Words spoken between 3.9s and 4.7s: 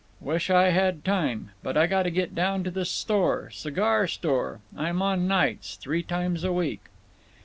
store.